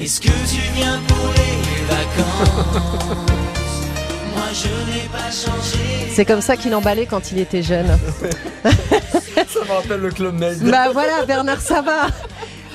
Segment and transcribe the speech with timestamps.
[0.00, 3.16] Est-ce que tu viens pour les vacances
[4.34, 6.10] Moi je n'ai pas changé.
[6.12, 7.86] C'est comme ça qu'il emballait quand il était jeune.
[9.48, 10.58] Ça me rappelle le Club Med.
[10.70, 12.08] bah voilà, Bernard Sabat.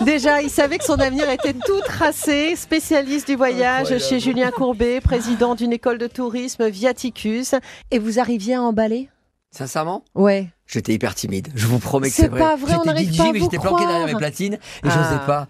[0.01, 2.55] Déjà, il savait que son avenir était tout tracé.
[2.55, 4.03] Spécialiste du voyage Incroyable.
[4.03, 7.53] chez Julien Courbet, président d'une école de tourisme Viaticus.
[7.91, 9.09] Et vous arriviez à emballer?
[9.51, 10.03] Sincèrement?
[10.15, 10.49] Ouais.
[10.73, 11.49] J'étais hyper timide.
[11.55, 12.39] Je vous promets que C'est c'est vrai.
[12.39, 14.89] pas vrai, on n'arrive pas à mais vous j'étais planqué derrière mes platines et Ah.
[14.89, 15.47] j'osais pas.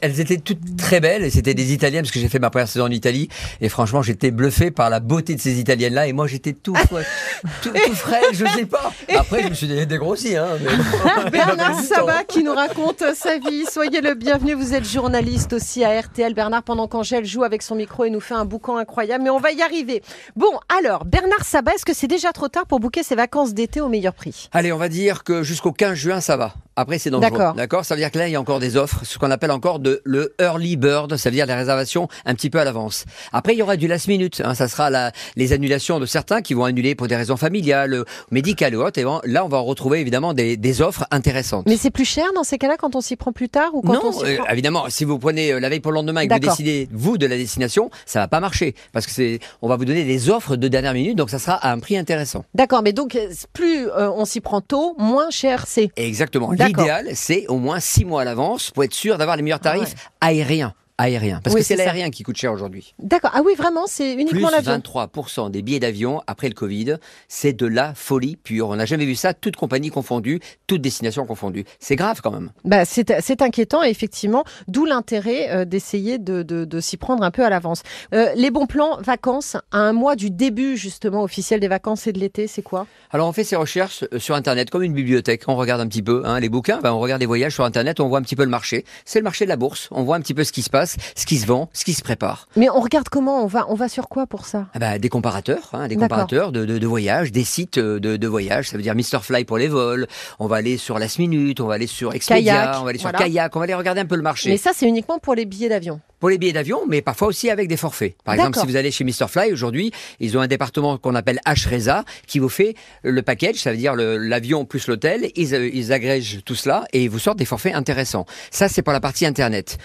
[0.00, 2.68] Elles- étaient toutes très belles et c'était des italiennes parce que j'ai fait ma première
[2.68, 3.28] saison en Italie
[3.60, 6.74] et franchement j'étais bluffé par la beauté de ces italiennes là et moi j'étais tout
[6.74, 7.04] frais,
[7.62, 8.90] tout, tout frais, je sais pas.
[9.14, 10.46] Après je me suis dé- dégrossi hein.
[10.62, 13.64] mais- Bernard Sabat qui nous raconte sa vie.
[13.70, 14.54] Soyez le bienvenu.
[14.54, 16.32] Vous êtes journaliste aussi à RTL.
[16.34, 19.38] Bernard, pendant qu'Angèle joue avec son micro et nous fait un boucan incroyable, mais on
[19.40, 20.02] va y arriver.
[20.36, 23.80] Bon, alors, Bernard Sabat, est-ce que c'est déjà trop tard pour booker ses vacances d'été
[23.80, 24.48] au meilleur prix?
[24.56, 26.54] Allez, on va dire que jusqu'au 15 juin, ça va.
[26.76, 27.30] Après, c'est dangereux.
[27.30, 27.54] D'accord.
[27.54, 27.84] D'accord.
[27.84, 29.78] Ça veut dire que là, il y a encore des offres, ce qu'on appelle encore
[29.78, 31.16] de le early bird.
[31.16, 33.04] Ça veut dire les réservations un petit peu à l'avance.
[33.32, 34.42] Après, il y aura du last minute.
[34.44, 34.54] hein.
[34.54, 38.74] Ça sera la, les annulations de certains qui vont annuler pour des raisons familiales, médicales
[38.76, 38.98] ou autres.
[38.98, 41.64] Et là, on va retrouver évidemment des, des offres intéressantes.
[41.66, 43.94] Mais c'est plus cher dans ces cas-là quand on s'y prend plus tard ou quand
[43.94, 44.46] non, on s'y euh, prend...
[44.48, 47.18] évidemment, si vous prenez euh, la veille pour le lendemain et que vous décidez, vous,
[47.18, 48.74] de la destination, ça va pas marcher.
[48.92, 51.54] Parce que c'est, on va vous donner des offres de dernière minute, donc ça sera
[51.54, 52.44] à un prix intéressant.
[52.54, 55.90] D'accord, mais donc euh, plus euh, on s'y prend tôt, moins cher c'est.
[55.96, 56.52] Exactement.
[56.66, 59.94] L'idéal, c'est au moins six mois à l'avance pour être sûr d'avoir les meilleurs tarifs
[60.20, 60.74] Ah aériens.
[60.98, 61.40] Aériens.
[61.42, 62.94] Parce Oui, que c'est l'aérien qui coûte cher aujourd'hui.
[63.00, 63.32] D'accord.
[63.34, 64.78] Ah oui, vraiment, c'est uniquement l'avion.
[64.78, 68.68] 23% des billets d'avion après le Covid, c'est de la folie pure.
[68.68, 71.64] On n'a jamais vu ça, toute compagnie confondue, toute destination confondue.
[71.80, 72.50] C'est grave quand même.
[72.64, 77.44] Bah, c'est inquiétant, effectivement, d'où l'intérêt euh, d'essayer de, de- de s'y prendre un peu
[77.44, 77.82] à l'avance.
[78.14, 82.12] Euh, les bons plans vacances à un mois du début justement officiel des vacances et
[82.12, 82.86] de l'été, c'est quoi?
[83.10, 85.42] Alors on fait ces recherches euh, sur Internet comme une bibliothèque.
[85.48, 87.98] On regarde un petit peu hein, les bouquins, ben, on regarde les voyages sur Internet,
[88.00, 88.84] on voit un petit peu le marché.
[89.04, 89.88] C'est le marché de la bourse.
[89.90, 91.94] On voit un petit peu ce qui se passe, ce qui se vend, ce qui
[91.94, 92.48] se prépare.
[92.56, 94.66] Mais on regarde comment On va on va sur quoi pour ça?
[94.74, 98.68] Ah bah, des comparateurs, hein, des comparateurs de, de, des sites euh, de, de voyages.
[98.70, 100.06] Ça veut dire Mr Fly pour les vols.
[100.38, 102.98] On va aller sur Last Minute, on va aller sur Expedia, Kayak, on va aller
[102.98, 103.24] sur voilà.
[103.24, 104.50] Kayak, on va aller regarder un peu le marché.
[104.50, 106.00] Mais ça, c'est uniquement pour les billets d'avion.
[106.20, 108.16] Pour les billets d'avion, mais parfois aussi avec des forfaits.
[108.24, 111.40] Par exemple, si vous allez chez Mr Fly aujourd'hui, ils ont un département qu'on appelle
[111.46, 115.30] H-Reza qui vous fait le package, ça veut dire l'avion plus l'hôtel.
[115.36, 118.24] Ils, euh, ils agrègent tout cela et ils vous sortent des forfaits intéressants.
[118.50, 119.78] Ça, c'est pour la partie Internet.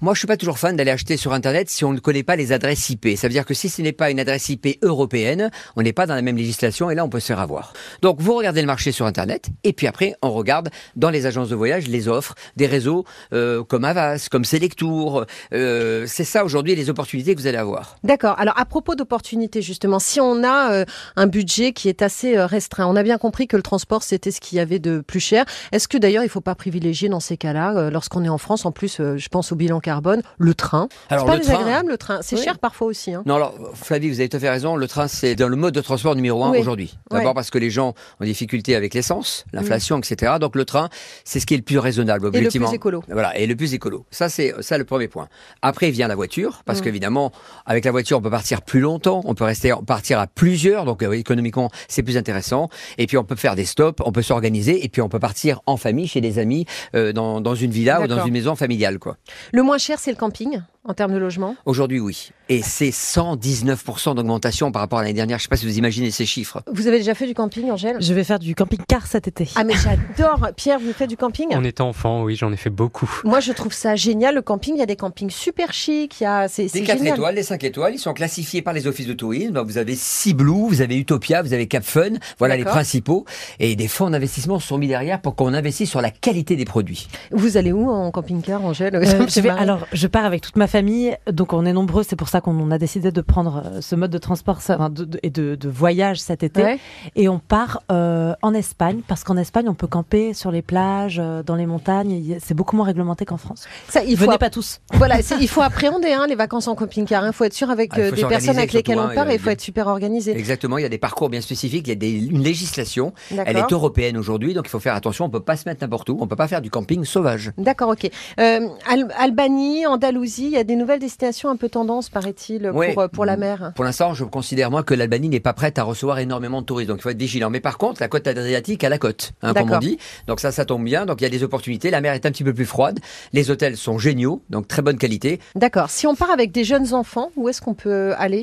[0.00, 2.36] Moi, je suis pas toujours fan d'aller acheter sur Internet si on ne connaît pas
[2.36, 3.16] les adresses IP.
[3.16, 6.06] Ça veut dire que si ce n'est pas une adresse IP européenne, on n'est pas
[6.06, 7.72] dans la même législation et là, on peut se faire avoir.
[8.00, 11.48] Donc, vous regardez le marché sur Internet et puis après, on regarde dans les agences
[11.48, 15.24] de voyage les offres des réseaux euh, comme Avas, comme Selectour.
[15.52, 17.96] Euh, c'est ça aujourd'hui les opportunités que vous allez avoir.
[18.04, 18.38] D'accord.
[18.38, 20.84] Alors à propos d'opportunités justement, si on a euh,
[21.16, 24.40] un budget qui est assez restreint, on a bien compris que le transport c'était ce
[24.40, 25.44] qu'il y avait de plus cher.
[25.72, 28.70] Est-ce que d'ailleurs il faut pas privilégier dans ces cas-là, lorsqu'on est en France, en
[28.70, 30.88] plus je pense au bilan carbone, le train.
[31.08, 32.18] C'est pas le train- désagréable le train.
[32.22, 32.42] C'est Oui.
[32.42, 33.14] cher parfois aussi.
[33.14, 33.22] Hein.
[33.26, 34.76] Non, alors, Flavie, vous avez tout à fait raison.
[34.76, 36.58] Le train, c'est dans le mode de transport numéro un Oui.
[36.58, 36.98] aujourd'hui.
[37.10, 37.34] D'abord Ouais.
[37.34, 37.88] parce que les gens
[38.20, 40.34] ont des difficultés avec l'essence, l'inflation, etc.
[40.40, 40.88] Donc, le train,
[41.24, 42.68] c'est ce qui est le plus raisonnable, Et le objectivement.
[42.68, 43.02] plus écolo.
[43.10, 44.04] Voilà, et le plus écolo.
[44.10, 45.28] Ça, c'est ça le premier point.
[45.62, 46.84] Après vient la voiture, parce Mm.
[46.84, 47.32] qu'évidemment,
[47.66, 51.02] avec la voiture, on peut partir plus longtemps, on peut rester partir à plusieurs, donc
[51.02, 52.68] euh, économiquement, c'est plus intéressant.
[52.98, 55.60] Et puis, on peut faire des stops, on peut s'organiser, et puis on peut partir
[55.66, 58.98] en famille, chez des amis, euh, dans, dans une villa ou dans une maison familiale,
[58.98, 59.16] quoi.
[59.52, 61.54] Le moins cher c'est le camping en termes de logement.
[61.66, 62.30] Aujourd'hui, oui.
[62.48, 65.36] Et c'est 119% d'augmentation par rapport à l'année dernière.
[65.38, 66.62] Je sais pas si vous imaginez ces chiffres.
[66.72, 67.98] Vous avez déjà fait du camping, Angèle?
[68.00, 69.50] Je vais faire du camping-car cet été.
[69.54, 70.48] Ah mais j'adore.
[70.56, 71.54] Pierre, vous faites du camping?
[71.54, 73.20] En étant enfant, oui, j'en ai fait beaucoup.
[73.24, 74.76] Moi je trouve ça génial le camping.
[74.76, 76.20] Il y a des campings super chics.
[76.20, 77.14] Il y a c'est Les c'est 4 génial.
[77.14, 79.52] étoiles, les 5 étoiles, ils sont classifiés par les offices de tourisme.
[79.52, 79.96] Donc, vous avez
[80.34, 82.12] Blue, vous avez Utopia, vous avez Cap Fun.
[82.38, 83.26] Voilà les principaux.
[83.58, 87.08] Et des fonds d'investissement sont mis derrière pour qu'on investisse sur la qualité des produits.
[87.30, 88.94] Vous allez où en camping-car, Angèle?
[88.96, 89.60] Euh, je vais, marrer.
[89.68, 92.02] Alors, je pars avec toute ma famille, donc on est nombreux.
[92.02, 94.90] C'est pour ça qu'on a décidé de prendre euh, ce mode de transport ça, enfin,
[94.90, 96.62] de- de- et de, de voyage cet été.
[96.62, 96.78] Ouais.
[97.16, 101.18] Et on part euh, en Espagne, parce qu'en Espagne, on peut camper sur les plages,
[101.22, 102.36] euh, dans les montagnes.
[102.40, 103.66] C'est beaucoup moins réglementé qu'en France.
[103.88, 104.80] Ça, il faut Venez pas tous.
[104.94, 107.26] Voilà, c'est- il faut appréhender hein, les vacances en camping-car.
[107.26, 109.30] Il faut être sûr avec Ah, euh, des personnes avec lesquelles surtout, on hein, part
[109.30, 110.36] et il faut être super organisé.
[110.36, 113.12] Exactement, il y a des parcours bien spécifiques, il y a des- une législation.
[113.30, 115.24] Elle est européenne aujourd'hui, donc il faut faire attention.
[115.26, 116.18] On peut pas se mettre n'importe où.
[116.20, 117.52] On peut pas faire du camping sauvage.
[117.58, 118.10] D'accord, ok.
[118.40, 122.92] Euh, Al- Albanie, Andalousie, il y a des nouvelles destinations un peu tendance, paraît-il, Ouais.
[122.92, 123.72] pour, euh, pour la mer.
[123.74, 126.88] Pour l'instant, je considère moi que l'Albanie n'est pas prête à recevoir énormément de touristes,
[126.88, 127.50] donc il faut être vigilant.
[127.50, 129.98] Mais par contre, la côte adriatique a la côte, hein, comme on dit.
[130.26, 131.06] Donc ça, ça tombe bien.
[131.06, 131.90] Donc il y a des opportunités.
[131.90, 133.00] La mer est un petit peu plus froide.
[133.32, 135.40] Les hôtels sont géniaux, donc très bonne qualité.
[135.54, 135.90] D'accord.
[135.90, 138.42] Si on part avec des jeunes enfants, où est-ce qu'on peut aller?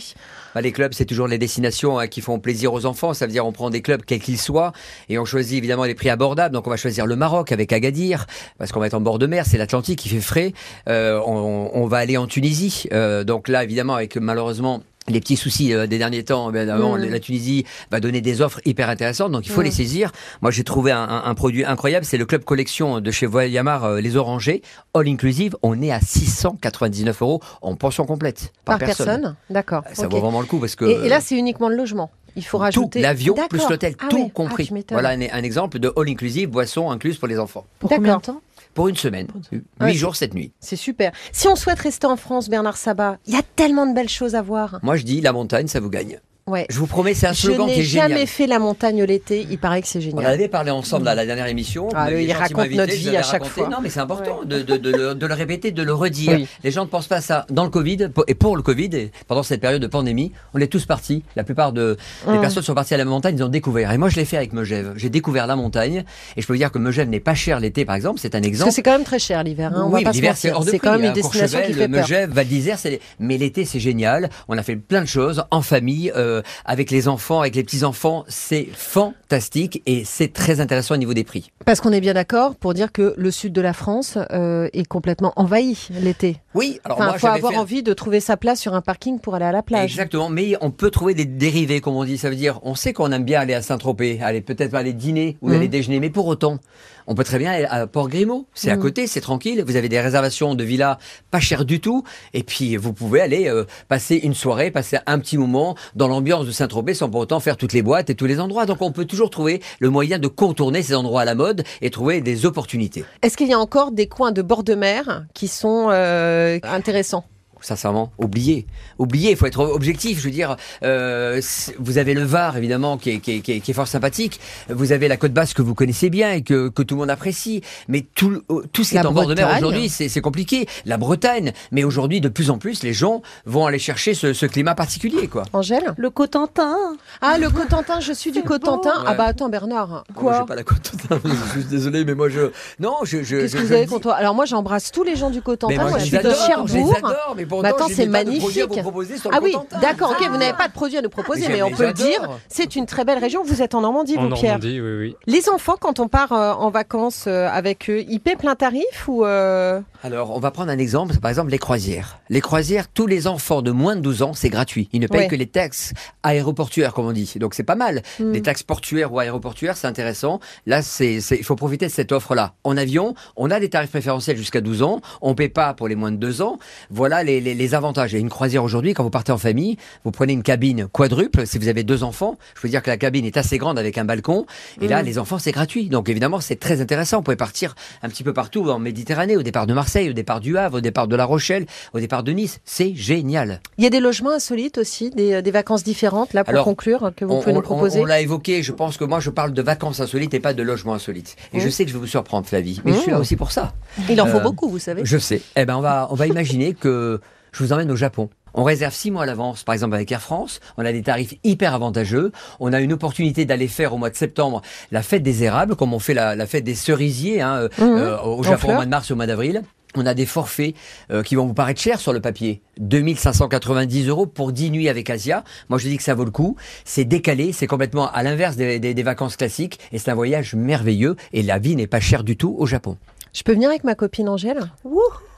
[0.53, 3.13] Bah, les clubs, c'est toujours les destinations hein, qui font plaisir aux enfants.
[3.13, 4.71] Ça veut dire on prend des clubs quels qu'ils soient
[5.09, 6.53] et on choisit évidemment les prix abordables.
[6.53, 8.25] Donc on va choisir le Maroc avec Agadir
[8.57, 10.53] parce qu'on va être en bord de mer, c'est l'Atlantique qui fait frais.
[10.89, 12.87] Euh, on, on va aller en Tunisie.
[12.93, 17.05] Euh, donc là, évidemment, avec malheureusement les petits soucis euh, des derniers temps, évidemment, Mm.
[17.11, 19.65] la Tunisie va donner des offres hyper intéressantes, donc il faut Mm.
[19.65, 20.11] les saisir.
[20.41, 23.83] Moi, j'ai trouvé un, un- un produit incroyable, c'est le club collection de chez Voyamar,
[23.83, 24.63] euh, les Orangers,
[24.95, 25.55] all inclusive.
[25.61, 29.83] On est à 699 euros en pension complète par, Par personne, D'accord.
[29.93, 32.09] Ça vaut vraiment le coup parce que Et, et là, c'est uniquement le logement.
[32.35, 34.25] Il faut tout, rajouter l'avion plus l'hôtel, Ah tout ouais.
[34.27, 34.69] Ah, compris.
[34.91, 37.65] voilà un, un exemple de all inclusive, boisson incluse pour les enfants.
[37.79, 38.03] Pour D'accord.
[38.03, 38.41] combien de temps
[38.73, 40.51] Pour une semaine, huit Ouais, jours, cette nuit.
[40.59, 41.11] C'est super.
[41.31, 44.35] Si on souhaite rester en France, Bernard Sabat, il y a tellement de belles choses
[44.35, 44.79] à voir.
[44.83, 46.19] Moi, je dis la montagne, ça vous gagne.
[46.47, 46.67] Ouais.
[46.69, 48.11] Je vous promets, c'est un Je slogan qui n'ai est génial.
[48.11, 49.47] jamais fait la montagne l'été.
[49.49, 50.25] Il paraît que c'est On en génial.
[50.27, 51.87] avait parlé ensemble à la dernière émission.
[51.95, 53.49] Ah, il raconte notre invité, je vie à chaque raconté.
[53.49, 53.69] fois.
[53.69, 56.33] Non, mais c'est important de, de- de le, de le répéter, de le redire.
[56.33, 56.47] Oui.
[56.63, 57.47] Les gens ne pensent pas à ça.
[57.49, 60.67] Dans le Covid, et pour le Covid, et pendant cette période de pandémie, on est
[60.67, 61.23] tous partis.
[61.35, 61.97] La plupart de,
[62.27, 62.41] des Hum.
[62.41, 63.91] personnes sont parties à la montagne, ils ont découvert.
[63.91, 64.93] Et moi, je l'ai fait avec Megève.
[64.97, 66.03] J'ai découvert la montagne.
[66.37, 68.19] Et je peux vous dire que Megève n'est pas cher l'été, par exemple.
[68.19, 68.69] C'est un Parce exemple.
[68.69, 69.71] que c'est quand même très cher l'hiver.
[69.75, 70.89] Hein, on oui, l'hiver c'est hors de C'est prix.
[70.89, 71.07] quand même hein.
[71.07, 72.01] une destination qui fait peur.
[72.01, 72.77] Megève, Val d'Isère,
[73.19, 74.29] mais l'été c'est génial.
[74.47, 76.34] On a fait plein de choses en famille, euh,
[76.65, 78.23] avec les enfants, avec les petits enfants.
[78.27, 81.51] C'est fantastique et c'est très intéressant au niveau des prix.
[81.65, 84.85] Parce qu'on est bien d'accord pour dire que le sud de la France euh, est
[84.85, 86.37] complètement envahi l'été.
[86.53, 89.19] Oui, alors Enfin, moi faut avoir fait- envie de trouver sa place sur un parking
[89.19, 89.91] pour aller à la plage.
[89.91, 92.17] Exactement, mais on peut trouver des dérivés, comme on dit.
[92.17, 95.37] Ça veut dire, on sait qu'on aime bien aller à Saint-Tropez, aller peut-être aller dîner
[95.41, 95.55] ou Mhm.
[95.55, 96.59] aller déjeuner, mais pour autant,
[97.07, 98.45] on peut très bien aller à Port-Grimaud.
[98.53, 98.81] C'est à Mhm.
[98.81, 99.63] côté, c'est tranquille.
[99.65, 100.97] Vous avez des réservations de villas
[101.29, 102.03] pas chères du tout,
[102.33, 106.24] et puis vous pouvez aller euh, passer une soirée, passer un petit moment dans l'ambiance
[106.25, 108.65] de Saint-Tropez sans pour autant faire toutes les boîtes et tous les endroits.
[108.65, 111.89] Donc on peut toujours trouver le moyen de contourner ces endroits à la mode et
[111.91, 113.05] trouver des opportunités.
[113.21, 117.25] Est-ce qu'il y a encore des coins de bord de mer qui sont euh, intéressants?
[117.65, 118.65] Sincèrement, oubliez.
[118.99, 120.19] Oubliez, il faut être objectif.
[120.19, 121.41] Je veux dire, euh,
[121.79, 124.39] vous avez le Var, évidemment, qui est, qui, est, qui est- qui est fort sympathique.
[124.69, 127.09] Vous avez la côte basse que vous connaissez bien et que, que tout le monde
[127.09, 127.61] apprécie.
[127.87, 129.63] Mais tout, le- tout ce qui La est en bord de mer Bretagne.
[129.63, 130.67] aujourd'hui, c'est c'est compliqué.
[130.85, 131.51] La Bretagne.
[131.71, 135.27] Mais aujourd'hui, de plus en plus, les gens vont aller chercher ce, ce climat particulier,
[135.27, 135.43] quoi.
[135.53, 136.75] Angèle Le Cotentin
[137.21, 138.93] Ah, le Cotentin, je suis du Cotentin.
[138.99, 139.03] beau.
[139.07, 139.87] Ah bah attends Bernard.
[139.89, 140.91] Moi, Quoi j'ai pas la côte.
[141.25, 142.51] je suis désolé, mais moi, je.
[142.79, 143.23] Non, je.
[143.23, 144.15] je Qu'est-ce je- que vous je avez contre toi?
[144.15, 145.75] Alors moi j'embrasse tous les gens du Mais Cotentin.
[145.75, 146.95] moi, Moi, je je suis de je les Cherbourg.
[146.97, 148.69] adore, mais pour Autant, attends, c'est n'ai pas de produit à magnifique.
[148.69, 149.79] vous proposer sur le Ah oui, Cotentin.
[149.79, 151.93] d'accord, ok, vous n'avez pas de produit à nous proposer, Mais mais on peut le
[151.93, 153.43] dire, c'est une très belle région.
[153.43, 154.59] Vous êtes en Normandie, En vous, Pierre.
[154.59, 155.15] Normandie, oui, oui.
[155.27, 159.07] Les enfants, quand on part euh, en vacances euh, avec eux, ils paient plein tarif
[159.07, 162.19] ou euh, Alors, on va prendre un exemple, par exemple les croisières.
[162.29, 164.89] Les croisières, tous les enfants de moins de 12 ans, c'est gratuit.
[164.93, 165.27] Ils ne payent Ouais.
[165.27, 165.93] que les taxes
[166.23, 167.33] aéroportuaires, comme on dit.
[167.39, 168.01] Donc, c'est pas mal.
[168.19, 168.31] Hmm.
[168.31, 170.39] Les taxes portuaires ou aéroportuaires, c'est intéressant.
[170.65, 172.53] Là, c'est, c'est- il faut profiter de cette offre-là.
[172.63, 175.01] En avion, on a des tarifs préférentiels jusqu'à 12 ans.
[175.21, 176.57] On paie pas pour les moins de 2 ans.
[176.89, 178.13] Voilà les, les, les avantages.
[178.13, 181.47] Et une croisière aujourd'hui, quand vous partez en famille, vous prenez une cabine quadruple.
[181.47, 183.97] Si vous avez deux enfants, je veux dire que la cabine est assez grande avec
[183.97, 184.45] un balcon.
[184.81, 185.05] Et là, Mm.
[185.05, 185.87] les enfants, c'est gratuit.
[185.87, 187.17] Donc, évidemment, c'est très intéressant.
[187.17, 190.41] Vous pouvez partir un petit peu partout en Méditerranée, au départ de Marseille, au départ
[190.41, 192.59] du Havre, au départ de La Rochelle, au départ de Nice.
[192.65, 193.61] C'est génial.
[193.77, 197.11] il y a des logements insolites aussi, des, des vacances différentes, là pour Alors, conclure,
[197.15, 198.63] que vous on pouvez nous proposer on l'a évoqué.
[198.63, 201.35] Je pense que moi, je parle de vacances insolites et pas de logements insolites.
[201.53, 201.61] Et Mm.
[201.61, 202.81] je sais que je vais vous surprendre, Flavie.
[202.83, 203.21] Mais je suis là Mm.
[203.21, 203.73] aussi pour ça.
[204.09, 205.01] Il en faut Euh, beaucoup, vous savez.
[205.05, 205.41] Je sais.
[205.55, 207.19] Eh ben, on va, on va imaginer que
[207.55, 208.29] je vous emmène au Japon.
[208.53, 210.59] On réserve six mois à l'avance, par exemple avec Air France.
[210.77, 212.31] On a des tarifs hyper avantageux.
[212.59, 214.61] On a une opportunité d'aller faire au mois de septembre
[214.91, 217.97] la fête des érables, comme on fait la, la fête des cerisiers hein, euh, Mhm.
[217.97, 219.61] euh, au Japon au mois de mars et au mois d'avril.
[219.97, 220.73] On a des forfaits
[221.11, 222.61] euh, qui vont vous paraître chers sur le papier.
[222.79, 225.43] 2590 euros pour 10 nuits avec Asia.
[225.69, 226.55] Moi, je dis que ça vaut le coup.
[226.83, 229.79] C'est décalé, c'est complètement à l'inverse des, des- des vacances classiques.
[229.93, 231.15] Et c'est un voyage merveilleux.
[231.33, 232.97] Et la vie n'est pas chère du tout au Japon.
[233.33, 234.69] Je peux venir avec ma copine Angèle?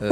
[0.01, 0.11] Euh,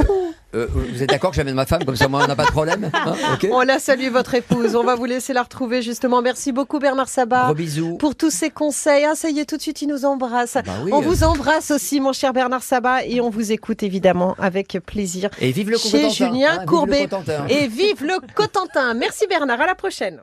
[0.54, 2.50] euh, vous êtes d'accord que j'amène ma femme Comme ça, moi, on n'a pas de
[2.50, 3.16] problème hein
[3.50, 4.76] On la salue, votre épouse.
[4.76, 6.22] On va vous laisser la retrouver justement.
[6.22, 7.96] Merci beaucoup Bernard Sabat Gros bisous.
[7.96, 9.04] pour tous ces conseils.
[9.04, 10.54] Ah, ça y est, tout de suite, il nous embrasse.
[10.54, 11.04] Bah oui, on euh.
[11.04, 15.30] vous embrasse aussi, mon cher Bernard Sabat, et on vous écoute évidemment avec plaisir.
[15.40, 17.08] Et vive le Chez Julien hein, vive le Courbet.
[17.08, 17.46] Cotentin.
[17.48, 18.94] Et vive le Cotentin.
[18.94, 20.20] Merci Bernard, à la prochaine.